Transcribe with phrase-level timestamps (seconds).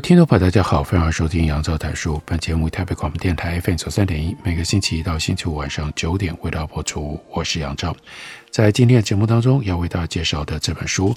[0.00, 2.18] 位听众朋友，大家好，欢迎收听杨照谈书。
[2.24, 7.22] 本节目台北广播电台 FM 九三点一，每个星期一到星期五晚上九点为大家播出。
[7.28, 7.94] 我是杨照，
[8.50, 11.14] 在今天的节目当中要为大家介绍的这本书，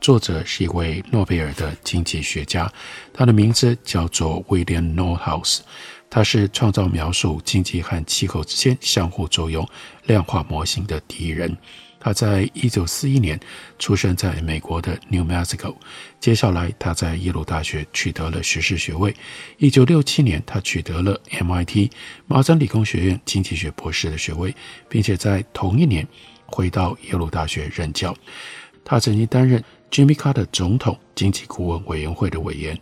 [0.00, 2.68] 作者是一位诺贝尔的经济学家，
[3.12, 5.60] 他的名字叫做 William Nordhaus，
[6.10, 9.64] 他是创造描述经济和气候之间相互作用
[10.06, 11.56] 量化模型的第一人。
[12.04, 13.40] 他在一九四一年
[13.78, 15.74] 出生在美国的 New Mexico，
[16.20, 19.16] 接下来他在耶鲁大学取得了学士学位。
[19.56, 21.90] 一九六七年，他取得了 MIT
[22.26, 24.54] 麻省理工学院经济学博士的学位，
[24.86, 26.06] 并且在同一年
[26.44, 28.14] 回到耶鲁大学任教。
[28.84, 32.78] 他曾经担任 Jimmy Carter 总统经济顾问委员会的委员。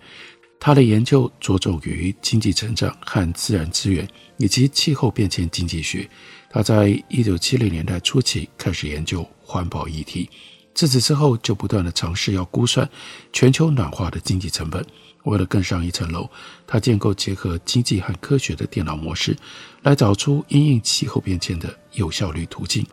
[0.58, 4.06] 他的研究着重于经济成长和自然资源
[4.36, 6.08] 以及气候变迁经济学。
[6.52, 10.28] 他在一九七零年代初期开始研究环保议题，
[10.74, 12.86] 自此之后就不断地尝试要估算
[13.32, 14.84] 全球暖化的经济成本。
[15.24, 16.28] 为了更上一层楼，
[16.66, 19.34] 他建构结合经济和科学的电脑模式，
[19.82, 22.84] 来找出因应气候变迁的有效率途径。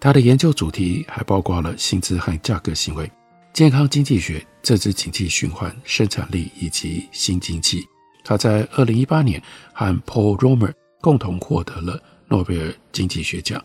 [0.00, 3.10] 他的研究主题还包括了薪资和价格行为、
[3.54, 7.86] 健康经济学、政治经济循环、生产力以及新经济。
[8.22, 9.42] 他在二零一八年
[9.72, 11.98] 和 Paul Romer 共同获得了。
[12.28, 13.62] 诺贝尔经济学奖，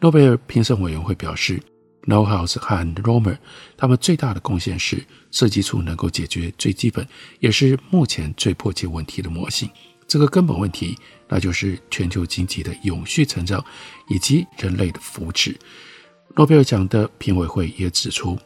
[0.00, 1.62] 诺贝尔评审委员会表示
[2.06, 3.36] n o h o u s e 和 Romer
[3.76, 7.06] 他们最大的贡献是设计出能够解决最基本
[7.40, 9.68] 也是目前最迫切问题的模型。
[10.08, 10.96] 这个根本问题，
[11.28, 13.64] 那就是全球经济的永续成长
[14.08, 15.56] 以及人类的福祉。
[16.36, 18.38] 诺贝尔奖的评委会也指出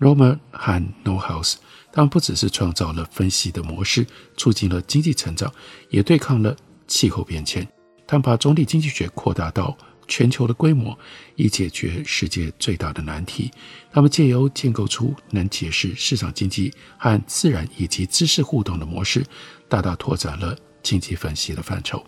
[0.00, 1.60] ，Romer 和 n o h o u s e
[1.92, 4.04] 他们不只是创造了分析的模式，
[4.36, 5.52] 促进了经济成长，
[5.88, 6.56] 也对抗了
[6.88, 7.64] 气候变迁。
[8.06, 9.76] 他把总体经济学扩大到
[10.06, 10.96] 全球的规模，
[11.36, 13.50] 以解决世界最大的难题。
[13.90, 19.24] 他们借由建构出能解释市场经济和自然以及知识互动的模式，
[19.68, 22.04] 大大拓展了经济分析的范畴。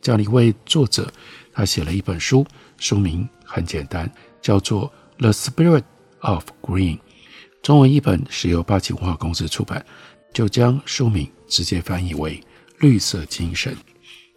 [0.00, 1.12] 这样一位作者，
[1.52, 2.46] 他写了一本书，
[2.78, 4.10] 书名很简单，
[4.40, 4.90] 叫做
[5.20, 5.84] 《The Spirit
[6.20, 6.96] of Green》，
[7.62, 9.84] 中文译本是由八旗文化公司出版，
[10.32, 12.42] 就将书名直接翻译为
[12.80, 13.76] “绿色精神”。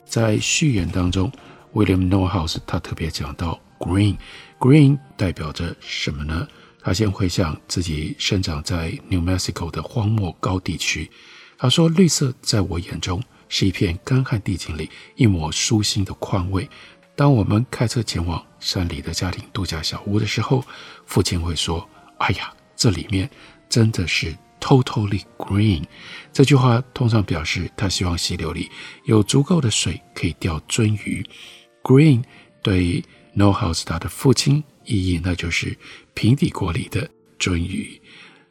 [0.07, 1.31] 在序言当中
[1.73, 6.47] ，William Knowhouse 他特别讲到 “green”，“green” 代表着什么呢？
[6.81, 11.12] 他先回想自己生长在 New Mexico 的荒漠高地区，
[11.57, 16.69] 他说：“绿色在我眼中是一片干旱地景里一抹舒心的宽慰。
[17.16, 20.63] 当我们开车前往山里的家庭度假小屋的时候，
[21.06, 21.88] 父亲会说
[22.19, 23.29] ：‘哎呀，这里面
[23.67, 24.34] 真的是……
[24.59, 25.84] Totally green，
[26.34, 28.69] 这句话通常表示他希望溪流里
[29.06, 31.25] 有足够的水可以钓鳟鱼。
[31.84, 32.23] Green
[32.62, 33.03] 对
[33.35, 35.78] Nordhaus 他的父亲意义，那就是
[36.13, 37.09] 平底锅里的
[37.40, 38.01] 鳟鱼。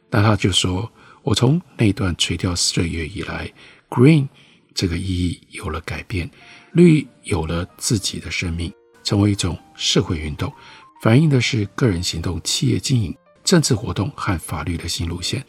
[0.09, 0.91] 那他就说
[1.21, 3.51] ：“我从那段垂钓岁月以来
[3.89, 4.27] ，green
[4.73, 6.27] 这个意义有了改变，
[6.71, 8.73] 绿有了自己的生命，
[9.03, 10.51] 成为一种社会运动，
[11.03, 15.45] 反映的是个人行动、企业经营、政治活动和法律的新路线。”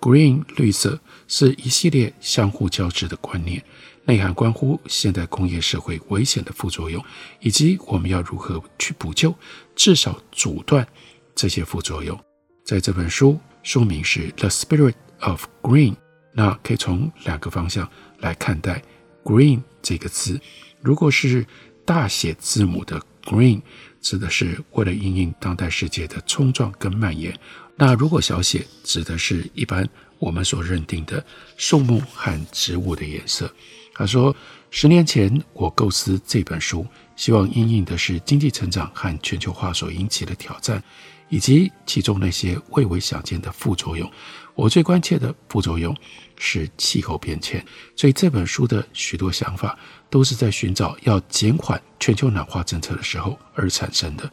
[0.00, 3.62] Green 绿色是一系列相互交织的观念，
[4.04, 7.04] 内涵关乎现代工业社会危险的副作用，
[7.40, 9.34] 以及我们要如何去补救，
[9.76, 10.86] 至少阻断
[11.34, 12.18] 这些副作用。
[12.64, 15.92] 在这本书书名是《The Spirit of Green》，
[16.32, 17.86] 那可以从两个方向
[18.20, 18.82] 来看待
[19.22, 20.40] “Green” 这个字。
[20.80, 21.46] 如果是
[21.84, 23.60] 大写字母的 Green，
[24.00, 27.38] 指的是为了应应当代世界的冲撞跟蔓延。
[27.82, 29.88] 那如果小写指的是一般
[30.18, 31.24] 我们所认定的
[31.56, 33.50] 树木和植物的颜色。
[33.94, 34.36] 他说，
[34.70, 36.86] 十年前我构思这本书，
[37.16, 40.82] 希望应应的是经济成长和全球化所引起的挑战，
[41.30, 44.10] 以及其中那些未为想见的副作用。
[44.54, 45.96] 我最关切的副作用
[46.36, 47.64] 是气候变迁，
[47.96, 49.78] 所以这本书的许多想法
[50.10, 54.30] 都是在寻找要减缓全球暖化政策的时候而产生的。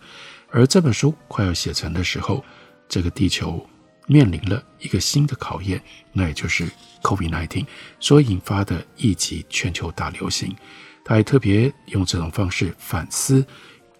[0.49, 2.43] 而这本书快要写成的时候，
[2.87, 3.65] 这个地球
[4.07, 5.81] 面临了一个新的考验，
[6.13, 6.69] 那也就是
[7.01, 7.65] COVID-19
[7.99, 10.55] 所引发的一级全球大流行。
[11.03, 13.45] 他还特别用这种方式反思，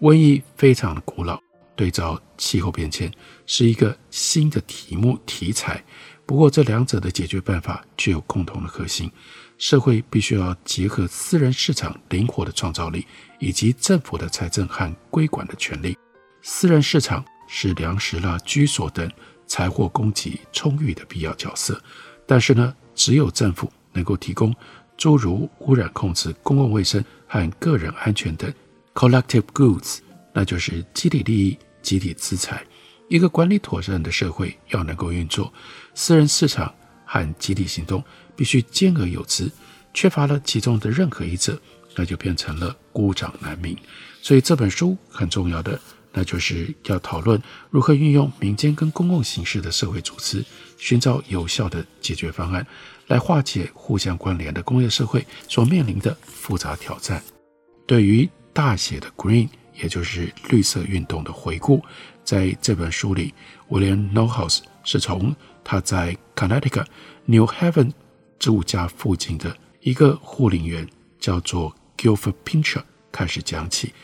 [0.00, 1.40] 瘟疫非常的古老，
[1.74, 3.10] 对照气候变迁
[3.46, 5.82] 是一个新的题目题材。
[6.26, 9.10] 不过，这两者的解决办法却有共同的核心：
[9.56, 13.06] 社会必须要结合私人市场灵活的创造力，
[13.38, 15.96] 以及政府的财政和规管的权利。
[16.42, 19.10] 私人市场是粮食啦、居所等
[19.46, 21.82] 财货供给充裕的必要角色，
[22.26, 24.54] 但是呢，只有政府能够提供
[24.96, 28.52] 诸如污染控制、公共卫生和个人安全等
[28.94, 29.98] collective goods，
[30.32, 32.62] 那就是集体利益、集体资产。
[33.08, 35.50] 一个管理妥善的社会要能够运作，
[35.94, 36.72] 私人市场
[37.06, 38.04] 和集体行动
[38.36, 39.50] 必须兼而有之。
[39.94, 41.58] 缺乏了其中的任何一者，
[41.96, 43.74] 那就变成了孤掌难鸣。
[44.20, 45.80] 所以这本书很重要的，
[46.12, 47.40] 那就是要讨论
[47.70, 50.44] 如何运用民间跟公共形式的社会组织，
[50.76, 52.66] 寻找有效的解决方案，
[53.06, 57.22] 来化解互相关联的工业社会所面临的复杂挑战。
[57.86, 61.82] 对于大写的 Green，也就是绿色运动的回顾。
[62.24, 63.32] 在这本书里，
[63.68, 65.34] 威廉·纽豪斯是从
[65.64, 66.84] 他在 Connecticut
[67.24, 67.92] New Haven
[68.38, 70.86] 住家附近的一个护林员，
[71.18, 73.94] 叫做 Gilford Pincher 开始讲起。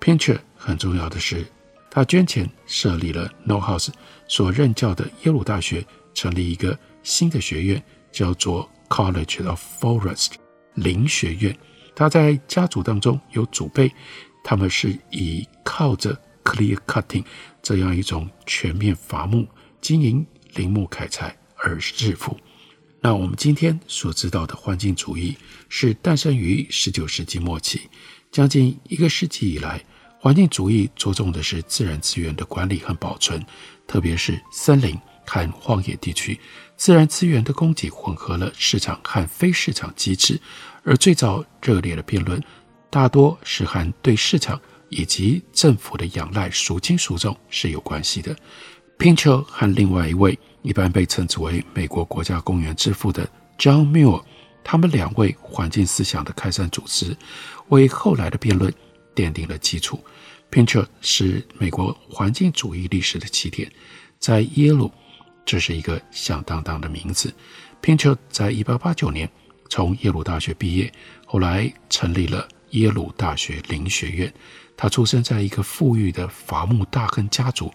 [0.00, 1.46] ，Pincher 很重要的是，
[1.88, 3.90] 他捐钱设立了 No House
[4.26, 7.80] 所任教的耶鲁大学，成立一个新的学院，
[8.10, 10.32] 叫做 College of Forest
[10.74, 11.56] 林学院。
[11.94, 13.92] 他在家族当中有祖辈，
[14.42, 17.24] 他们是以靠着 Clear Cutting
[17.62, 19.46] 这样一种全面伐木
[19.80, 20.26] 经营
[20.56, 22.36] 林木开采而致富。
[23.00, 25.36] 那我们今天所知道的环境主义
[25.68, 27.82] 是诞生于十九世纪末期，
[28.32, 29.80] 将近一个世纪以来，
[30.26, 33.40] 环境主义着重的是自然资源的管理和保存，
[33.86, 36.36] 特别是森林和荒野地区，
[36.76, 40.40] 自然资源的供给混合了市场和非市场机制，
[40.82, 42.42] 而最早热烈的辩论
[42.90, 44.60] 大多是和对市场。
[44.88, 48.34] 以及政府的仰赖孰轻孰重是有关系的。
[48.98, 53.28] Pinchot 和另外一位一般被称之为美国国家公园之父的
[53.58, 54.22] John Muir，
[54.64, 57.16] 他们两位环境思想的开山祖师，
[57.68, 58.72] 为后来的辩论
[59.16, 59.98] 奠定了基础。
[60.48, 63.68] Pinchot 是美国环境主义历史的起点，
[64.20, 64.92] 在耶鲁，
[65.44, 67.34] 这是一个响当当的名字。
[67.82, 69.28] Pinchot 在一八八九年
[69.68, 70.92] 从耶鲁大学毕业，
[71.24, 74.32] 后来成立了耶鲁大学林学院。
[74.76, 77.72] 他出生在一个富裕的伐木大亨家族，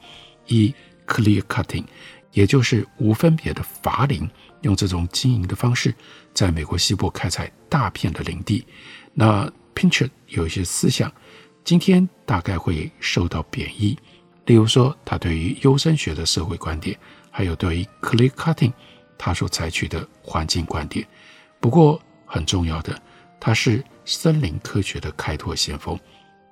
[0.47, 0.73] 以
[1.07, 1.83] clear cutting，
[2.31, 4.29] 也就是无分别的伐林，
[4.61, 5.93] 用这种经营的方式，
[6.33, 8.65] 在美国西部开采大片的林地。
[9.13, 11.11] 那 Pinchot 有一些思想，
[11.63, 13.97] 今天大概会受到贬义，
[14.45, 16.97] 例如说他对于优生学的社会观点，
[17.29, 18.73] 还有对于 clear cutting
[19.17, 21.07] 他所采取的环境观点。
[21.59, 22.99] 不过很重要的，
[23.39, 25.97] 他是森林科学的开拓先锋。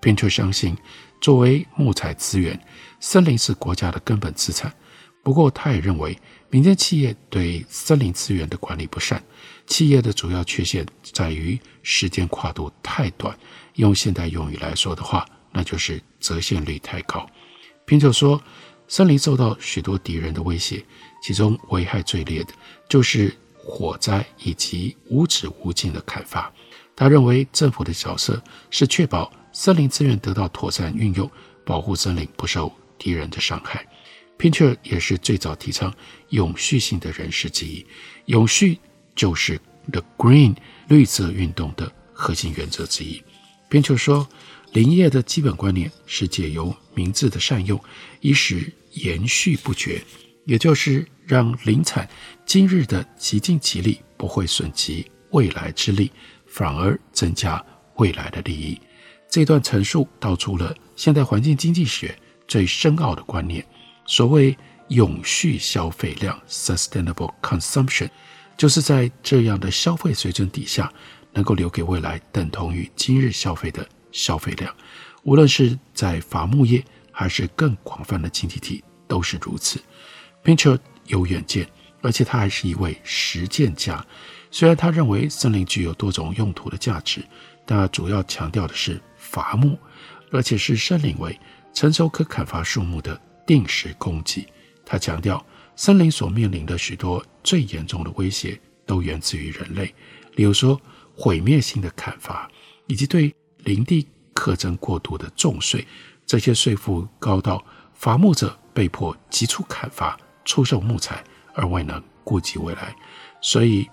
[0.01, 0.77] Pinchot 相信，
[1.19, 2.57] 作为木材资源，
[2.99, 4.71] 森林是国家的根本资产。
[5.21, 6.17] 不过，他也认为
[6.49, 9.21] 民间企业对森林资源的管理不善。
[9.67, 13.37] 企业的主要缺陷在于时间跨度太短。
[13.79, 17.25] 用现代用语来说的话，那就是折现率太高。
[17.87, 18.41] Pinchot 说，
[18.89, 20.83] 森林受到许多敌人的威胁，
[21.23, 22.53] 其中危害最烈的
[22.89, 26.51] 就是火灾以及无止无尽的砍伐。
[26.93, 29.31] 他认为政府的角色是确保。
[29.51, 31.29] 森林资源得到妥善运用，
[31.65, 33.83] 保护森林不受敌人的伤害。
[34.37, 35.91] Pinchot 也是最早提倡
[36.29, 37.83] 永续性的人士之一。
[38.25, 38.77] 永续
[39.15, 39.59] 就是
[39.91, 40.55] The Green
[40.87, 43.23] 绿色运动的核心原则之一。
[43.69, 44.27] Pinchot 说，
[44.73, 47.79] 林业的基本观念是借由名字的善用，
[48.19, 50.01] 以使延续不绝，
[50.45, 52.09] 也就是让林产
[52.45, 56.11] 今日的极尽其力，不会损及未来之利，
[56.47, 57.63] 反而增加
[57.97, 58.79] 未来的利益。
[59.29, 63.63] 这段陈述道出了现代环境经济学最深奥的观念。
[64.07, 64.57] 所谓
[64.87, 68.09] 永续消费量 （sustainable consumption），
[68.57, 70.91] 就是在这样的消费水准底下，
[71.33, 74.73] 能够留给未来等同于今日消费的消费量。
[75.23, 79.79] 无论是在伐木业还是更广泛的经济体，都是如此。
[80.43, 81.67] Pinchot 有远见，
[82.01, 84.05] 而且他还是一位实践家。
[84.51, 87.23] 虽然他认为森林具有多种用途的价值，
[87.65, 89.01] 但他主要强调的是。
[89.21, 89.77] 伐木，
[90.31, 91.37] 而且是森林为
[91.71, 94.47] 成熟可砍伐树木的定时供给。
[94.83, 95.45] 他强调，
[95.75, 99.93] 森林所面临的许多最严重的威胁都源自于人类，
[100.35, 100.81] 例如说
[101.19, 102.49] 毁灭性的砍伐，
[102.87, 103.35] 以及对
[103.65, 105.85] 林地课征过度的重税。
[106.25, 107.61] 这些税负高到
[107.93, 111.21] 伐木者被迫急促砍伐、出售木材，
[111.53, 112.95] 而未能顾及未来。
[113.41, 113.85] 所以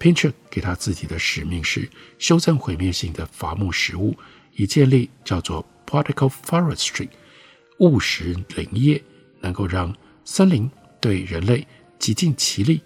[0.00, 4.16] ，Pinchot 给他自己的使命是修正毁灭性的伐木实务。
[4.54, 7.08] 以建立叫做 Particle Forestry，
[7.78, 9.02] 务实林业，
[9.40, 10.68] 能够让森林
[11.00, 11.66] 对人类
[11.98, 12.82] 极尽其力，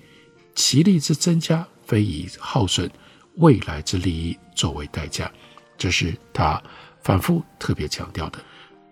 [0.55, 2.91] 其力之增加非以耗损
[3.37, 5.31] 未来之利益作为代价，
[5.79, 6.63] 这是他
[7.03, 8.39] 反复特别强调的。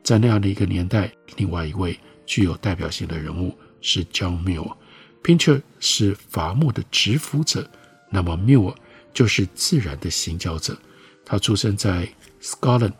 [0.02, 4.76] 在那样的一个年代，另外一位具有代表性的人物是 John Muir。
[5.22, 7.70] Pincher 是伐木的执斧者，
[8.10, 8.74] 那么 Muir
[9.14, 10.76] 就是自然的行脚者。
[11.24, 12.06] 他出生在
[12.42, 12.92] Scotland，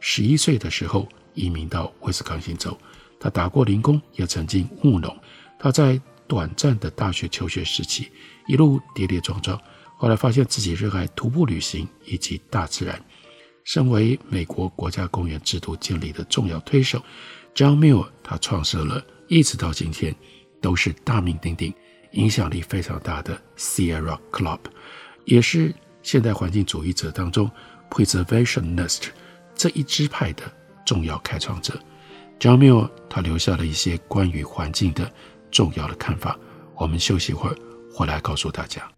[0.00, 2.76] 十一岁的时候移民到威斯康星州。
[3.20, 5.16] 他打过零工，也曾经务农。
[5.60, 8.10] 他在短暂的大学求学时期，
[8.48, 9.60] 一路跌跌撞撞，
[9.98, 12.98] 后来发现自己热爱徒步旅行以及大自然。
[13.64, 17.02] 身为美国国家公园制度建立的重要推手
[17.54, 20.14] ，John Muir 他创设了，一直到今天
[20.62, 21.74] 都是大名鼎鼎、
[22.12, 24.60] 影响力非常大的 Sierra Club，
[25.24, 27.50] 也是现代环境主义者当中
[27.90, 29.08] Preservationist
[29.54, 30.44] 这一支派的
[30.86, 31.78] 重要开创者。
[32.38, 35.12] John Muir 他留下了一些关于环境的
[35.50, 36.38] 重要的看法。
[36.76, 37.56] 我们休息一会儿，
[37.92, 38.97] 回来告诉大家。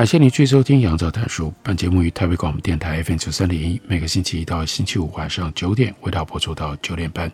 [0.00, 1.48] 感谢你继续收听《杨照谈书》。
[1.62, 7.30] 本节目于台北广播电台 FM 九三点一，每个星期一到星期五晚上九点为大家播出到九点半。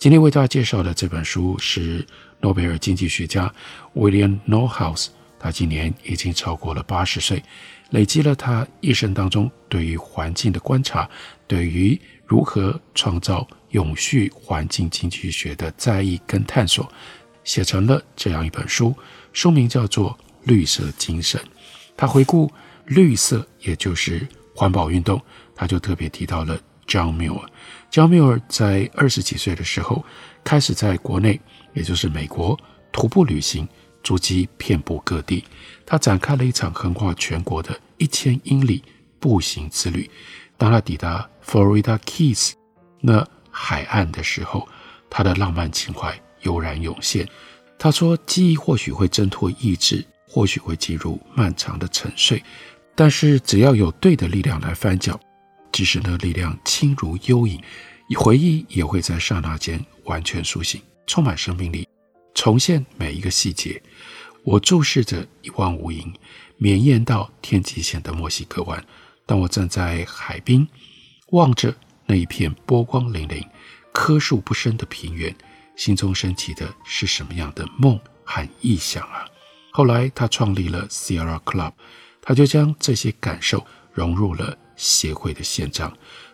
[0.00, 2.04] 今天为大家介绍的这本书是
[2.40, 3.48] 诺贝尔经济学家
[3.94, 5.10] William Norhaus，。
[5.38, 7.40] 他今年已经超过了八十岁，
[7.90, 11.08] 累积了他一生当中对于环境的观察，
[11.46, 16.90] 对于如何创造永续环境经济学的在意跟探索，
[17.44, 18.92] 写成了这样一本书，
[19.32, 20.10] 书名叫做
[20.42, 21.40] 《绿色精神》。
[21.96, 22.50] 他回顾
[22.86, 25.20] 绿色，也就是环保运动，
[25.54, 27.44] 他就特别提到了 John Muir。
[27.90, 30.04] John Muir 在二十几岁的时候，
[30.42, 31.40] 开始在国内，
[31.74, 32.58] 也就是美国
[32.90, 33.68] 徒步旅行，
[34.02, 35.44] 足迹遍布各地。
[35.86, 38.82] 他展开了一场横跨全国的一千英里
[39.20, 40.10] 步行之旅。
[40.56, 42.52] 当他抵达 Florida Keys
[43.00, 44.66] 那海岸的时候，
[45.10, 47.28] 他的浪漫情怀油然涌现。
[47.78, 52.42] 他说：“记忆或许会挣脱意志。”或许会进入漫长的沉睡，
[52.94, 55.20] 但是只要有对的力量来翻搅，
[55.70, 57.62] 即使那力量轻如幽影，
[58.16, 61.86] 回忆也会在刹那间完全苏醒，充满生命力，
[62.34, 63.82] 重现每一个细节。
[64.42, 66.10] 我注视着一望无垠、
[66.56, 68.82] 绵延到天际线的墨西哥湾，
[69.26, 70.66] 当我站在海滨，
[71.32, 73.46] 望着那一片波光粼粼、
[73.92, 75.36] 棵树不生的平原，
[75.76, 79.26] 心中升起的是什么样的梦和臆想啊？
[79.74, 81.72] 后来，他创立了 Sierra Club，
[82.20, 85.90] 他就将这些感受融入了协会的宪章，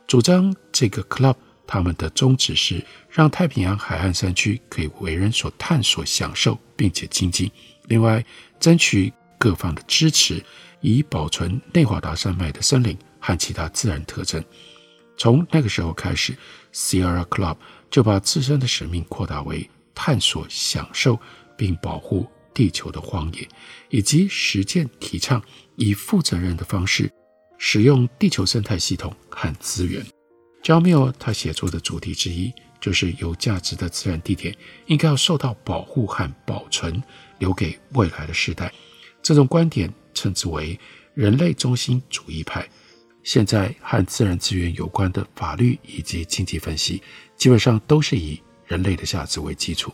[0.09, 7.53] 主张这个 club 他们的宗旨是让太平洋海岸山区可以为人所探索、享受，并且经济。
[7.85, 8.25] 另外，
[8.59, 10.45] 争取各方的支持，
[10.81, 14.45] 以保存内华达山脉的森林和其他自然特征。
[15.17, 16.37] 从那个时候开始
[16.73, 17.57] ，Sierra Club
[17.89, 21.17] 就把自身的使命扩大为探索、享受
[21.57, 22.29] 并保护。
[22.53, 23.47] 地球的荒野，
[23.89, 25.43] 以及实践提倡
[25.77, 27.11] 以负责任的方式
[27.59, 30.05] 使用地球生态系统和资源。
[30.63, 34.55] 焦缪他写作的主题之一就是有价值的自然地点
[34.87, 37.03] 应该要受到保护和保存，
[37.39, 38.73] 留给未来的世代。
[39.23, 40.79] 这种观点称之为
[41.15, 42.69] 人类中心主义派。
[43.25, 47.03] 现在和自然资源有关的法律以及经济分析，
[47.37, 49.93] 基本上都是以人类的价值为基础。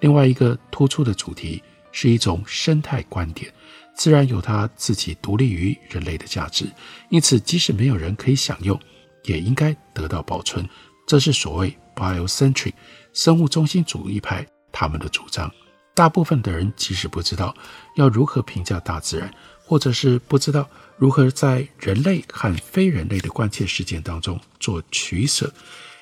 [0.00, 1.62] 另外一个突出的主题
[1.98, 3.50] 是一种生态观点，
[3.94, 6.66] 自然有它自己独立于人类的价值，
[7.08, 8.78] 因此即使没有人可以享用，
[9.24, 10.68] 也应该得到保存。
[11.06, 12.74] 这是所谓 biocentric
[13.14, 15.50] 生物中心主义派他们的主张。
[15.94, 17.56] 大部分的人即使不知道
[17.94, 19.32] 要如何评价大自然，
[19.64, 20.68] 或者是不知道。
[20.98, 25.50] 如何在人类和非人类的关切事件当中做取舍，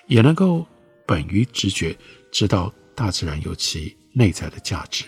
[0.06, 0.64] 也能够
[1.04, 1.96] 本于直觉
[2.32, 5.04] 知道大自然有其内在的价值。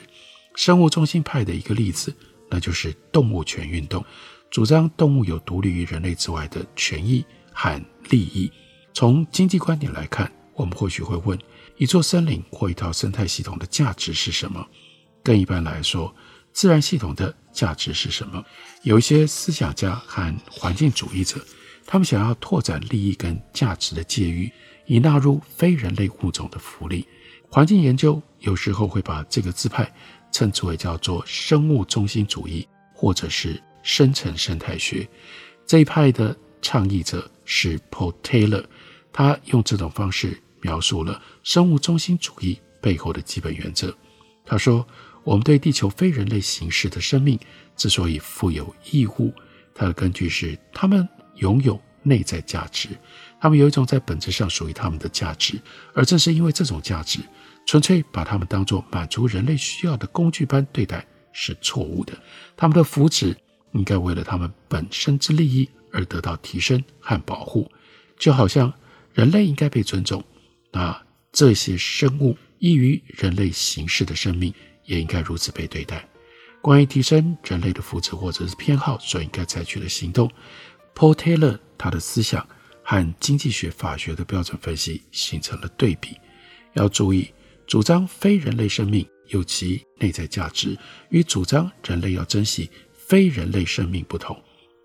[0.57, 2.13] 生物中心派的一个例子，
[2.51, 4.05] 那就是动物权运动，
[4.51, 8.51] 主张动物有独立于人类之外的权益和利益。
[8.95, 11.39] 从经济观点来看，我们或许会问：
[11.77, 14.67] 一座森林或一套生态系统的价值是什么？
[15.23, 16.15] 更一般来说，
[16.53, 18.43] 自然系统的价值是什么？
[18.83, 21.39] 有一些思想家和环境主义者，
[21.85, 24.51] 他们想要拓展利益跟价值的界域，
[24.87, 27.07] 以纳入非人类物种的福利。
[27.49, 29.91] 环境研究有时候会把这个支派
[30.37, 35.09] 称之为叫做生物中心主义，或者是深层生态学。
[35.67, 38.65] 这一派的倡议者是 Paul Taylor，
[39.13, 43.97] 他用这种方式描述了生物中心主义背后的基本原则。
[44.45, 44.87] 他说。
[45.27, 47.37] 我们对地球非人类形式的生命
[47.77, 49.35] 之所以负有义务，
[49.75, 52.91] 它的根据是他们拥有内在价值，
[53.41, 55.61] 他们有一种在本质上属于他们的价值，
[55.95, 57.19] 而正是因为这种价值，
[57.67, 62.17] 纯粹把他们当作满足人类需要的工具般对待是错误的。
[62.57, 63.37] 他们的福祉
[63.73, 67.71] 应该为了他们本身之利益而得到提升和保护，
[68.19, 68.73] 就好像
[69.13, 70.25] 人类应该被尊重，
[70.73, 70.99] 那
[71.31, 74.55] 这些生物异于人类形式的生命。
[74.87, 76.09] 也应该如此被对待。
[76.63, 80.31] 关于提升人类的福祉或者是偏好所应该采取的行动
[80.95, 82.49] ，Paul Taylor 他的思想
[82.85, 86.17] 和经济学、法学的标准分析形成了对比。
[86.75, 87.29] 要注意，
[87.67, 90.77] 主张非人类生命有其内在价值，
[91.11, 94.37] 与主张人类要珍惜非人类生命不同。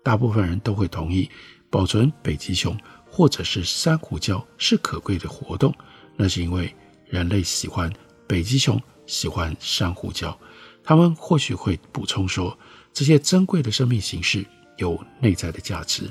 [0.02, 1.28] 大部分人都会同意，
[1.70, 5.74] 保存北极熊或者是珊瑚礁是可贵的活动，
[6.16, 6.74] 那是因为
[7.08, 7.92] 人类喜欢
[8.26, 8.80] 北极熊。
[9.04, 10.34] 喜欢珊瑚礁，
[10.82, 12.56] 他们或许会补充说，
[12.92, 14.46] 这些珍贵的生命形式
[14.78, 16.08] 有内在的价值。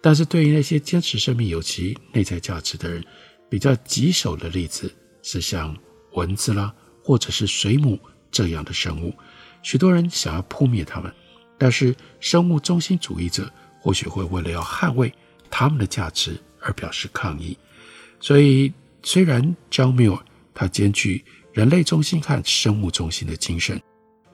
[0.00, 3.04] 但是，对于那些坚持生命有其内在价值的人，
[3.50, 4.90] 比较棘手的例子
[5.22, 5.76] 是像
[6.12, 7.98] 蚊子啦，或者是水母
[8.30, 9.14] 这样的生物。
[9.62, 11.12] 许多人想要扑灭它们，
[11.58, 15.12] 但是生物中心主义者或许会为了要捍卫
[15.50, 17.56] 他们的价值而表示抗议。
[18.20, 20.20] 所以，虽然 John Muir
[20.54, 23.80] 他兼具人类中心和生物中心的精神，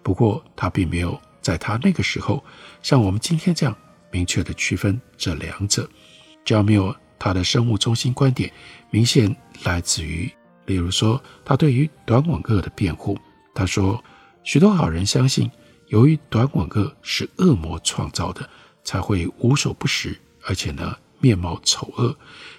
[0.03, 2.45] 不过他并没有在他那个时候
[2.83, 3.77] 像我们今天这样
[4.11, 5.89] 明确地区分这两者。
[6.45, 8.53] 焦缪尔他的生物中心观点
[8.91, 9.35] 明显
[9.65, 10.31] 来自于，
[10.67, 13.19] 例如说他对于短吻鳄的辩护。
[13.55, 14.03] 他说，
[14.43, 15.51] 许多好人相信，
[15.89, 18.49] 由于短吻鳄是恶魔创造的，
[18.85, 22.15] 才会无所不食，而且呢面貌丑恶。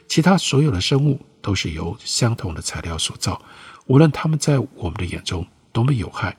[0.08, 3.40] 其他所有的生物都是由相同的材料所造。
[3.86, 6.36] 无论他们在我们的眼中多么有害，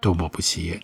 [0.00, 0.82] 多么不起眼。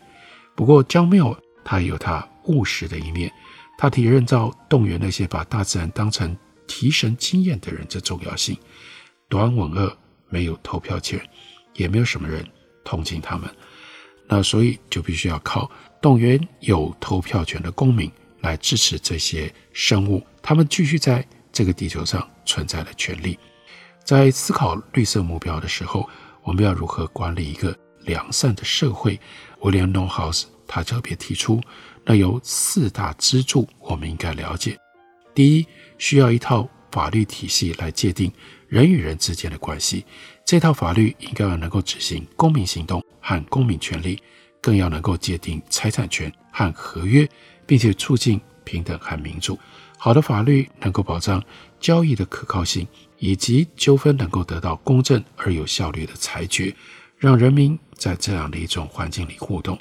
[0.54, 3.32] 不过，John Muir 他也有他务实的一面。
[3.76, 6.36] 他体认到动员那些把大自然当成
[6.66, 8.56] 提神经验的人的重要性。
[9.28, 9.96] 短吻鳄
[10.28, 11.20] 没有投票权，
[11.74, 12.46] 也没有什么人
[12.84, 13.48] 同情他们。
[14.26, 15.70] 那所以就必须要靠
[16.02, 18.10] 动员有投票权的公民
[18.40, 23.38] 来支持这些生物，他们继续在这个地球上存在的权利。
[24.04, 26.08] 在思考绿色目标的时候，
[26.42, 29.18] 我们要如何管理一个良善的社会
[29.60, 31.60] ？William Nordhaus 他特别提出，
[32.04, 34.78] 那有四大支柱，我们应该了解。
[35.34, 35.66] 第一，
[35.98, 38.32] 需要一套法律体系来界定
[38.68, 40.04] 人与人之间的关系。
[40.44, 44.22] 这套法律应该要能够执行公民行动和公民权利，
[44.60, 47.28] 更要能够界定财产权和合约，
[47.66, 49.58] 并且促进平等和民主。
[49.96, 51.42] 好的法律能够保障
[51.80, 52.86] 交易的可靠性。
[53.20, 56.72] 以及纠纷能够得到公正而有效率的裁决，
[57.16, 59.76] 让人民在这样的一种环境里互动。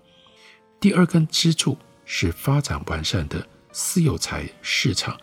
[0.79, 5.15] 第二根支柱是发展完善的私有财市场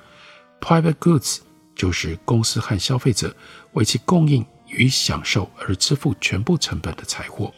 [0.61, 1.39] ，private goods
[1.75, 3.35] 就是公司和消费者
[3.73, 7.53] 为其供应与享受而支付全部成本的财货。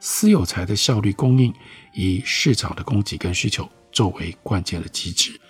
[0.00, 1.52] 私有财的效率供应
[1.92, 5.40] 以市场的供给跟需求作为关键的机制。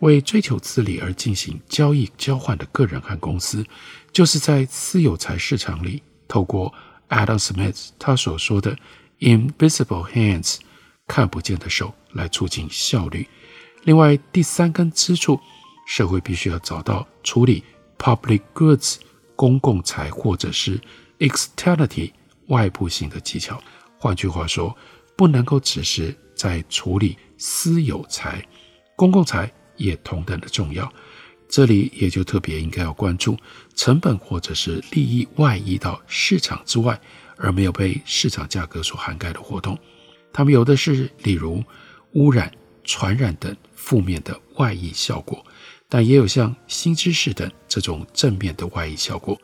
[0.00, 3.62] 为追求自利而进行交易交换的个人和公司，
[4.10, 6.72] 就是在私有财市场里，透过
[7.10, 8.74] Adam Smith 他所说的
[9.18, 10.56] “invisible hands”
[11.06, 13.28] 看不见的手来促进效率。
[13.82, 15.38] 另外，第三根支柱，
[15.90, 17.64] 社会必须要找到处理
[17.98, 18.98] public goods
[19.34, 20.80] 公共财或者是
[21.18, 22.12] externality
[22.46, 23.60] 外部性的技巧。
[23.98, 24.76] 换句话说，
[25.16, 28.46] 不能够只是在处理私有财，
[28.94, 29.52] 公共财。
[29.76, 30.92] 也同等的重要，
[31.48, 33.34] 这里也就特别应该要关注
[33.74, 37.00] 成本或者是利益外溢到市场之外，
[37.38, 39.78] 而没有被市场价格所涵盖的活动。
[40.34, 41.64] 它们有的是，例如
[42.12, 42.52] 污染、
[42.84, 45.42] 传染等负面的外溢效果，
[45.90, 49.38] 但也有像新知识等这种正面的外溢效果。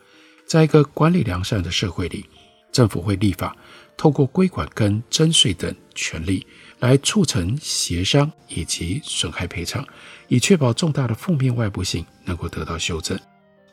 [0.46, 2.24] 在一个管理良善的社会里，
[2.72, 3.54] 政府会立法，
[3.96, 6.46] 透过规管跟征税等权利，
[6.78, 9.84] 来促成协商以及损害赔偿。
[10.28, 13.18] 以确保重大的负面外部性能够得到修正。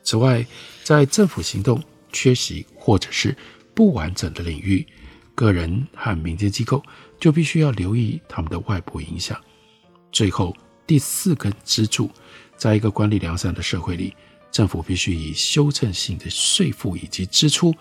[0.04, 0.46] 此外，
[0.84, 1.82] 在政府行动
[2.12, 3.36] 缺席或者是
[3.74, 4.86] 不完整的领域，
[5.34, 6.84] 个人和民间机构
[7.20, 9.40] 就必须要留意他们的外部影响。
[10.12, 10.56] 最后，
[10.86, 12.10] 第四根支柱，
[12.58, 14.14] 在一个管理良善的社会里，
[14.52, 17.74] 政府必须以修正性的税负以及支出，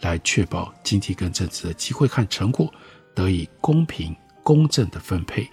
[0.00, 2.72] 来确保经济跟政治的机会和成果
[3.14, 5.48] 得以公平公正的分配。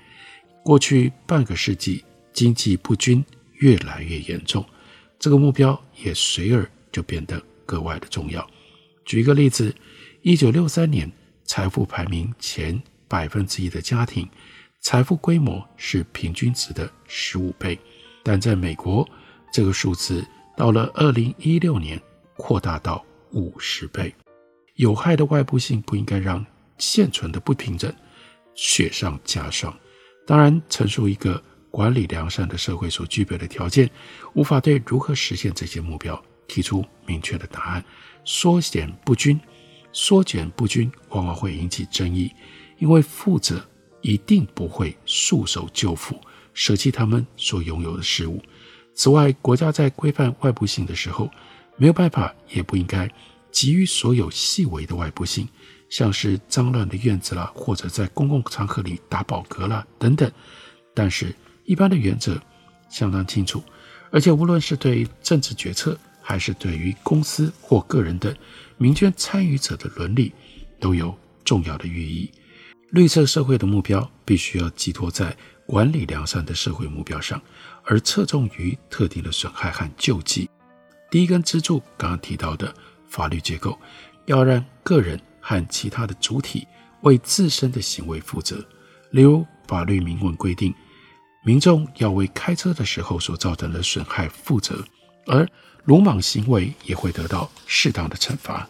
[0.64, 2.04] 过去半个世纪。
[2.34, 3.22] 经济不均
[3.56, 4.66] 越来越严重，
[5.20, 8.50] 这个目标也随而就变得格外的重要。
[9.04, 9.76] 举一个例子，
[10.22, 11.12] 一九六三年，
[11.44, 14.26] 财富排名前百分之一的家庭，
[14.80, 17.78] 财富规模是平均值的十五倍，
[18.24, 19.08] 但在美国，
[19.52, 22.02] 这个数字到了二零一六年
[22.38, 24.14] 扩大到五十倍。
[24.76, 26.46] 有害的外部性不应该让
[26.78, 27.94] 现存的不平等
[28.56, 29.74] 雪上加霜。
[30.26, 31.42] 当然，陈述一个。
[31.74, 33.90] 管理良善的社会所具备的条件，
[34.34, 37.86] 无法对如何实现这些目标提出明确的答案。
[38.26, 39.40] 缩减不均，
[39.94, 42.30] 缩减不均往往会引起争议，
[42.78, 43.66] 因为富者
[44.02, 46.20] 一定不会束手就缚，
[46.54, 48.42] 舍弃他们所拥有的事物。
[48.94, 51.30] 此外，国家在规范外部性的时候，
[51.78, 53.10] 没有办法，也不应该
[53.52, 55.48] 给予所有细微的外部性，
[55.90, 60.30] 像是脏乱的院子啦，或者在公共场合里打饱嗝啦等等。
[60.94, 61.34] 但是，
[61.64, 62.40] 一般的原则
[62.90, 63.64] 相当清楚，
[64.12, 68.36] 而且无论是对政治决策，还是对于公司或个人的
[68.78, 70.34] 民间参与者的伦理，
[70.80, 72.30] 都有重要的寓意。
[72.90, 75.36] 绿色社会的目标必须要寄托在
[75.72, 77.42] 管理良善的社会目标上，
[77.86, 80.50] 而侧重于特定的损害和救济。
[81.10, 82.76] 第一根支柱刚刚提到的
[83.08, 83.80] 法律结构，
[84.26, 86.68] 要让个人和其他的主体
[87.04, 88.58] 为自身的行为负责。
[89.12, 90.76] 例如，法律明文规定。
[91.46, 94.84] 民众要为开车的时候所造成的损害负责，
[95.26, 95.48] 而
[95.86, 98.68] 鲁莽行为也会得到适当的惩罚。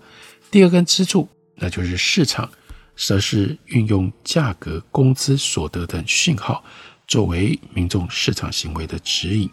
[0.52, 2.48] 第二根支柱，那就是市场，
[2.96, 6.64] 则是运用价格、工资、所得等讯号
[7.12, 9.50] 作为民众市场行为的指引。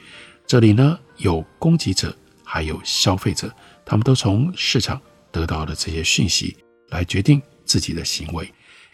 [0.47, 3.53] 这里呢，有供给者，还有消费者，
[3.85, 5.01] 他们都从市场
[5.33, 6.57] 得到了这些讯息，
[6.91, 8.49] 来决定自己的行为。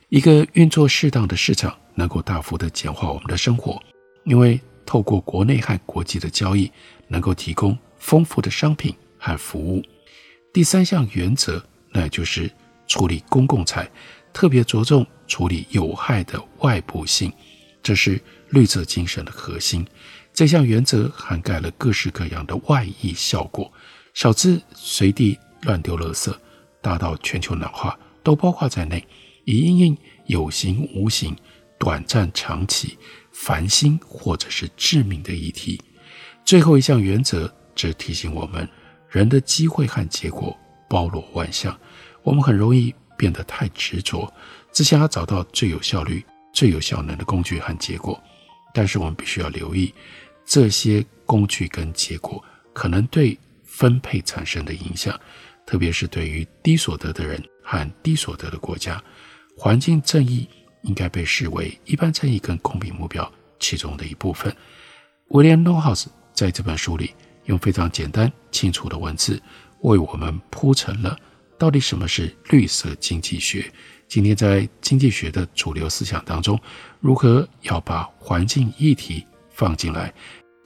[0.08, 3.78] 一个运作适当的市场，能够大幅的简化我们的生活。
[4.24, 6.72] 因为透过国内和国际的交易，
[7.06, 9.82] 能够提供丰富的商品和服务。
[10.54, 12.50] 第三项原则，那就是
[12.86, 13.86] 处理公共财，
[14.32, 17.30] 特别着重处理有害的外部性，
[17.82, 18.18] 这是
[18.54, 19.84] 绿色精神的核心。
[20.32, 23.70] 这项原则涵盖了各式各样的外溢效果，
[24.14, 26.32] 小至随地乱丢垃圾，
[26.80, 29.04] 大到全球暖化，都包括在内，
[29.44, 31.36] 以因应有形无形、
[31.78, 32.96] 短暂长期。
[33.36, 35.82] 烦心或者是致命的议题。
[36.44, 38.68] 最后一项原则只提醒我们：
[39.10, 40.56] 人的机会和结果
[40.88, 41.76] 包罗万象，
[42.22, 44.32] 我们很容易变得太执着，
[44.72, 48.22] 只想要找到最有效率、最有效能的工具和结果。
[48.74, 49.94] 但是我们必须要留意，
[50.44, 55.18] 这些工具跟结果可能对分配产生的影响，
[55.64, 59.02] 特别是对于低所得的人和低所得的国家，
[59.56, 60.46] 环境正义。
[60.86, 64.54] 应该被视为一般正义跟公平目标其中的一部分。
[65.28, 67.14] 威廉·诺豪斯在这本书里
[67.46, 69.42] 用非常简单、清楚的文字
[69.80, 71.18] 为我们铺陈了
[71.58, 73.72] 到底什么是绿色经济学。
[74.08, 76.58] 今天在经济学的主流思想当中，
[77.00, 80.12] 如何要把环境议题放进来？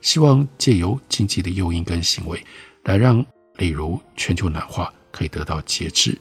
[0.01, 2.44] 希望借由经济的诱因跟行为，
[2.85, 3.24] 来让
[3.57, 6.18] 例如全球暖化可以得到节制。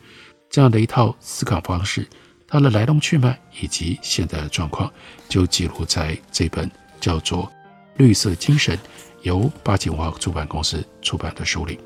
[0.49, 2.07] 这样的一套思考方式。
[2.49, 4.89] 它的来龙去脉以及现在的状况，
[5.27, 7.43] 就记录在这本叫做
[7.97, 8.77] 《绿色精神》，
[9.21, 11.77] 由八景文化出版公司出版的书里。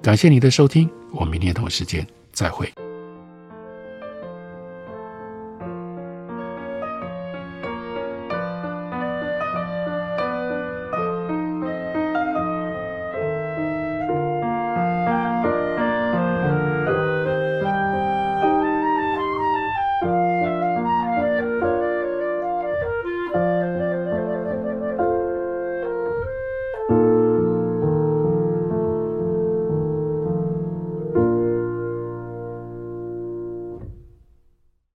[0.00, 2.85] 感谢你的收听，我们明天同一时间再会。